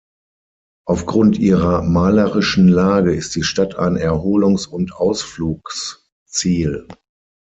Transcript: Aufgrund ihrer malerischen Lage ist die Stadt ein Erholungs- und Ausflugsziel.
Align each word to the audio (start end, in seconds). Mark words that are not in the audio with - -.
Aufgrund 0.87 1.37
ihrer 1.37 1.83
malerischen 1.83 2.67
Lage 2.67 3.13
ist 3.13 3.35
die 3.35 3.43
Stadt 3.43 3.75
ein 3.77 3.97
Erholungs- 3.97 4.65
und 4.65 4.93
Ausflugsziel. 4.93 6.87